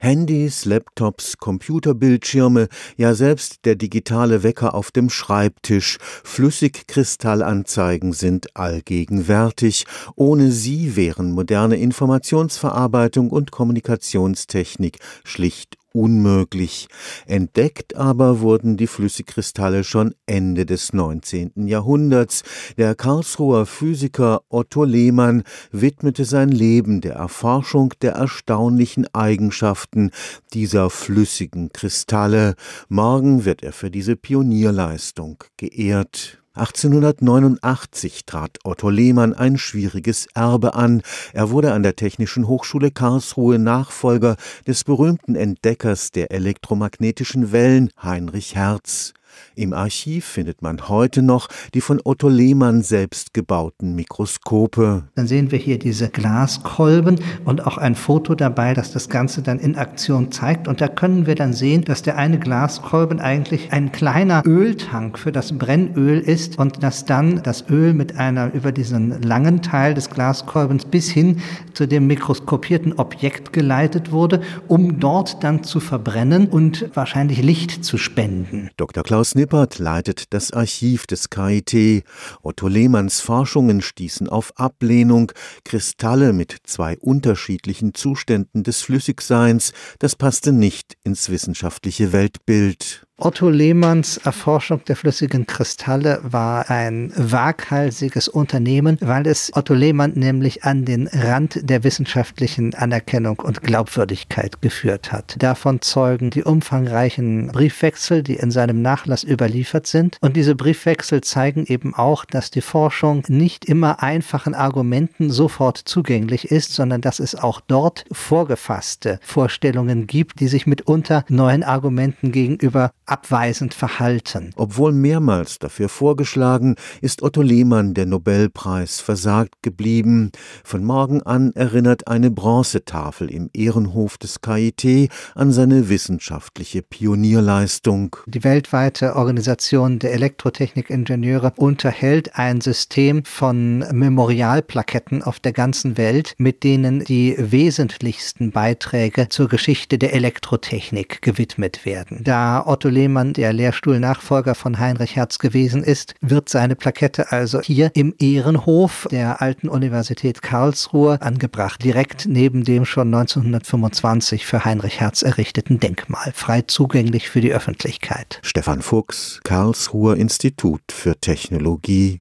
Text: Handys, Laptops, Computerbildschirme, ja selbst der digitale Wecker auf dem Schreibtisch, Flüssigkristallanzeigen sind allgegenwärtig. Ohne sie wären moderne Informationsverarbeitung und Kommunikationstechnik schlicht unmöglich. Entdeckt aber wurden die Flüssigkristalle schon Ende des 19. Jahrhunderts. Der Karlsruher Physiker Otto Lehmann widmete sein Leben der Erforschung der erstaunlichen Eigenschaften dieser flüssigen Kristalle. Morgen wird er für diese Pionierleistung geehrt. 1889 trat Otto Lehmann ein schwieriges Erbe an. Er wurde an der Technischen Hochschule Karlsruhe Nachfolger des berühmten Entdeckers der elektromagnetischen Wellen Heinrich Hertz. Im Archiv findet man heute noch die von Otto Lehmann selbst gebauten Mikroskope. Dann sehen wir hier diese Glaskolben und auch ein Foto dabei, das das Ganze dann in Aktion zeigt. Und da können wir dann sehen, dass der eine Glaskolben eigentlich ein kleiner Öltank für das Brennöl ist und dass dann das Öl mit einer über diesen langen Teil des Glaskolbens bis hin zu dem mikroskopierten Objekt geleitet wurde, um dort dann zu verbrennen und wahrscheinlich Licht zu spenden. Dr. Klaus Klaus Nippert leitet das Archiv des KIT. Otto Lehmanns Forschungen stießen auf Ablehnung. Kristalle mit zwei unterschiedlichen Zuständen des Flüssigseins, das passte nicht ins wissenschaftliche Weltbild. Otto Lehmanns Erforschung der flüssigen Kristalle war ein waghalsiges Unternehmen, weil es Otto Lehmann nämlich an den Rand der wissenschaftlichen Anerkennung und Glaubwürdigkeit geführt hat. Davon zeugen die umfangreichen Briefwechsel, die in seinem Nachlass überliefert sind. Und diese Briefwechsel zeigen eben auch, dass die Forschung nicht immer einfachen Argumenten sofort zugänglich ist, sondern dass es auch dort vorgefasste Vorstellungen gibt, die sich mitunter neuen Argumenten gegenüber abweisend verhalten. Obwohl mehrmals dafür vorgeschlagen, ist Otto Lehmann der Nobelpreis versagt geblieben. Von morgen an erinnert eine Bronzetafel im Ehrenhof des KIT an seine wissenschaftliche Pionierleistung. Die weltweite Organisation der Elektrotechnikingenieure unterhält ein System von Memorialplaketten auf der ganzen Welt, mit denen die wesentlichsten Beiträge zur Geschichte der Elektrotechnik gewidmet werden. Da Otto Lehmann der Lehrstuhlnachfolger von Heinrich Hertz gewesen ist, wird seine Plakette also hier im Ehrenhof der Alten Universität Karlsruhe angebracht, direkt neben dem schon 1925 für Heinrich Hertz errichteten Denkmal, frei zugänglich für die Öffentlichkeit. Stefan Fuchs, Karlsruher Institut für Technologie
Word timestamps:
Handys, 0.00 0.64
Laptops, 0.64 1.38
Computerbildschirme, 1.38 2.68
ja 2.96 3.14
selbst 3.14 3.64
der 3.64 3.74
digitale 3.74 4.44
Wecker 4.44 4.74
auf 4.74 4.92
dem 4.92 5.10
Schreibtisch, 5.10 5.98
Flüssigkristallanzeigen 6.00 8.12
sind 8.12 8.56
allgegenwärtig. 8.56 9.86
Ohne 10.14 10.52
sie 10.52 10.94
wären 10.94 11.32
moderne 11.32 11.76
Informationsverarbeitung 11.76 13.30
und 13.30 13.50
Kommunikationstechnik 13.50 14.98
schlicht 15.24 15.76
unmöglich. 15.92 16.88
Entdeckt 17.26 17.96
aber 17.96 18.40
wurden 18.40 18.76
die 18.76 18.86
Flüssigkristalle 18.86 19.84
schon 19.84 20.14
Ende 20.26 20.66
des 20.66 20.92
19. 20.92 21.66
Jahrhunderts. 21.66 22.42
Der 22.76 22.94
Karlsruher 22.94 23.66
Physiker 23.66 24.42
Otto 24.48 24.84
Lehmann 24.84 25.42
widmete 25.72 26.24
sein 26.24 26.50
Leben 26.50 27.00
der 27.00 27.14
Erforschung 27.14 27.94
der 28.02 28.12
erstaunlichen 28.12 29.06
Eigenschaften 29.14 30.10
dieser 30.52 30.90
flüssigen 30.90 31.72
Kristalle. 31.72 32.54
Morgen 32.88 33.44
wird 33.44 33.62
er 33.62 33.72
für 33.72 33.90
diese 33.90 34.16
Pionierleistung 34.16 35.44
geehrt. 35.56 36.37
1889 36.58 38.26
trat 38.26 38.58
Otto 38.64 38.90
Lehmann 38.90 39.32
ein 39.34 39.58
schwieriges 39.58 40.26
Erbe 40.34 40.74
an. 40.74 41.02
Er 41.32 41.50
wurde 41.50 41.72
an 41.72 41.82
der 41.82 41.96
Technischen 41.96 42.48
Hochschule 42.48 42.90
Karlsruhe 42.90 43.58
Nachfolger 43.58 44.36
des 44.66 44.84
berühmten 44.84 45.36
Entdeckers 45.36 46.10
der 46.10 46.30
elektromagnetischen 46.30 47.52
Wellen 47.52 47.90
Heinrich 48.02 48.56
Hertz. 48.56 49.14
Im 49.54 49.72
Archiv 49.72 50.24
findet 50.24 50.62
man 50.62 50.88
heute 50.88 51.22
noch 51.22 51.48
die 51.74 51.80
von 51.80 52.00
Otto 52.04 52.28
Lehmann 52.28 52.82
selbst 52.82 53.34
gebauten 53.34 53.94
Mikroskope. 53.94 55.04
Dann 55.14 55.26
sehen 55.26 55.50
wir 55.50 55.58
hier 55.58 55.78
diese 55.78 56.08
Glaskolben 56.08 57.20
und 57.44 57.66
auch 57.66 57.78
ein 57.78 57.94
Foto 57.94 58.34
dabei, 58.34 58.74
das 58.74 58.92
das 58.92 59.08
Ganze 59.08 59.42
dann 59.42 59.58
in 59.58 59.76
Aktion 59.76 60.30
zeigt. 60.30 60.68
Und 60.68 60.80
da 60.80 60.88
können 60.88 61.26
wir 61.26 61.34
dann 61.34 61.52
sehen, 61.52 61.84
dass 61.84 62.02
der 62.02 62.16
eine 62.16 62.38
Glaskolben 62.38 63.20
eigentlich 63.20 63.72
ein 63.72 63.92
kleiner 63.92 64.42
Öltank 64.46 65.18
für 65.18 65.32
das 65.32 65.56
Brennöl 65.56 66.20
ist 66.20 66.58
und 66.58 66.82
dass 66.82 67.04
dann 67.04 67.42
das 67.42 67.68
Öl 67.68 67.94
mit 67.94 68.16
einer 68.16 68.52
über 68.54 68.72
diesen 68.72 69.22
langen 69.22 69.62
Teil 69.62 69.94
des 69.94 70.10
Glaskolbens 70.10 70.84
bis 70.84 71.10
hin 71.10 71.40
zu 71.74 71.86
dem 71.86 72.06
mikroskopierten 72.06 72.94
Objekt 72.94 73.52
geleitet 73.52 74.12
wurde, 74.12 74.40
um 74.66 75.00
dort 75.00 75.42
dann 75.42 75.64
zu 75.64 75.80
verbrennen 75.80 76.48
und 76.48 76.90
wahrscheinlich 76.94 77.42
Licht 77.42 77.84
zu 77.84 77.98
spenden. 77.98 78.70
Dr. 78.76 79.02
Klaus 79.02 79.27
Klaus 79.28 79.34
Nippert 79.34 79.78
leitet 79.78 80.32
das 80.32 80.52
Archiv 80.52 81.06
des 81.06 81.28
KIT. 81.28 82.02
Otto 82.40 82.66
Lehmanns 82.66 83.20
Forschungen 83.20 83.82
stießen 83.82 84.26
auf 84.26 84.58
Ablehnung. 84.58 85.32
Kristalle 85.66 86.32
mit 86.32 86.56
zwei 86.64 86.96
unterschiedlichen 86.96 87.92
Zuständen 87.92 88.62
des 88.62 88.80
Flüssigseins, 88.80 89.74
das 89.98 90.16
passte 90.16 90.52
nicht 90.52 90.96
ins 91.04 91.28
wissenschaftliche 91.28 92.14
Weltbild. 92.14 93.07
Otto 93.20 93.48
Lehmanns 93.48 94.16
Erforschung 94.18 94.84
der 94.84 94.94
flüssigen 94.94 95.44
Kristalle 95.44 96.20
war 96.22 96.70
ein 96.70 97.12
waghalsiges 97.16 98.28
Unternehmen, 98.28 98.96
weil 99.00 99.26
es 99.26 99.50
Otto 99.56 99.74
Lehmann 99.74 100.12
nämlich 100.14 100.62
an 100.62 100.84
den 100.84 101.08
Rand 101.08 101.58
der 101.68 101.82
wissenschaftlichen 101.82 102.76
Anerkennung 102.76 103.40
und 103.40 103.60
Glaubwürdigkeit 103.60 104.62
geführt 104.62 105.10
hat. 105.10 105.34
Davon 105.40 105.82
zeugen 105.82 106.30
die 106.30 106.44
umfangreichen 106.44 107.48
Briefwechsel, 107.48 108.22
die 108.22 108.36
in 108.36 108.52
seinem 108.52 108.82
Nachlass 108.82 109.24
überliefert 109.24 109.88
sind. 109.88 110.18
Und 110.20 110.36
diese 110.36 110.54
Briefwechsel 110.54 111.20
zeigen 111.20 111.66
eben 111.66 111.96
auch, 111.96 112.24
dass 112.24 112.52
die 112.52 112.60
Forschung 112.60 113.24
nicht 113.26 113.64
immer 113.64 114.00
einfachen 114.00 114.54
Argumenten 114.54 115.30
sofort 115.30 115.76
zugänglich 115.76 116.52
ist, 116.52 116.72
sondern 116.72 117.00
dass 117.00 117.18
es 117.18 117.34
auch 117.34 117.60
dort 117.66 118.04
vorgefasste 118.12 119.18
Vorstellungen 119.24 120.06
gibt, 120.06 120.38
die 120.38 120.46
sich 120.46 120.68
mitunter 120.68 121.24
neuen 121.28 121.64
Argumenten 121.64 122.30
gegenüber 122.30 122.92
abweisend 123.08 123.74
verhalten. 123.74 124.50
Obwohl 124.56 124.92
mehrmals 124.92 125.58
dafür 125.58 125.88
vorgeschlagen, 125.88 126.76
ist 127.00 127.22
Otto 127.22 127.42
Lehmann 127.42 127.94
der 127.94 128.06
Nobelpreis 128.06 129.00
versagt 129.00 129.62
geblieben. 129.62 130.30
Von 130.64 130.84
morgen 130.84 131.22
an 131.22 131.52
erinnert 131.54 132.08
eine 132.08 132.30
Bronzetafel 132.30 133.30
im 133.30 133.50
Ehrenhof 133.52 134.18
des 134.18 134.40
KIT 134.40 135.10
an 135.34 135.52
seine 135.52 135.88
wissenschaftliche 135.88 136.82
Pionierleistung. 136.82 138.16
Die 138.26 138.44
weltweite 138.44 139.16
Organisation 139.16 139.98
der 139.98 140.12
Elektrotechnikingenieure 140.12 141.52
unterhält 141.56 142.36
ein 142.36 142.60
System 142.60 143.24
von 143.24 143.78
Memorialplaketten 143.78 145.22
auf 145.22 145.40
der 145.40 145.52
ganzen 145.52 145.96
Welt, 145.96 146.34
mit 146.38 146.64
denen 146.64 147.04
die 147.04 147.34
wesentlichsten 147.38 148.50
Beiträge 148.52 149.28
zur 149.28 149.48
Geschichte 149.48 149.98
der 149.98 150.12
Elektrotechnik 150.12 151.22
gewidmet 151.22 151.84
werden. 151.84 152.22
Da 152.24 152.66
Otto 152.66 152.88
Lehmann 152.98 153.32
der 153.32 153.52
Lehrstuhlnachfolger 153.52 154.56
von 154.56 154.80
Heinrich 154.80 155.14
Hertz 155.14 155.38
gewesen 155.38 155.84
ist, 155.84 156.16
wird 156.20 156.48
seine 156.48 156.74
Plakette 156.74 157.30
also 157.30 157.60
hier 157.60 157.92
im 157.94 158.12
Ehrenhof 158.18 159.06
der 159.12 159.40
Alten 159.40 159.68
Universität 159.68 160.42
Karlsruhe 160.42 161.22
angebracht, 161.22 161.84
direkt 161.84 162.26
neben 162.26 162.64
dem 162.64 162.84
schon 162.84 163.14
1925 163.14 164.44
für 164.46 164.64
Heinrich 164.64 164.98
Hertz 164.98 165.22
errichteten 165.22 165.78
Denkmal, 165.78 166.32
frei 166.34 166.62
zugänglich 166.62 167.30
für 167.30 167.40
die 167.40 167.52
Öffentlichkeit. 167.52 168.40
Stefan 168.42 168.82
Fuchs, 168.82 169.38
Karlsruher 169.44 170.16
Institut 170.16 170.82
für 170.90 171.14
Technologie 171.20 172.16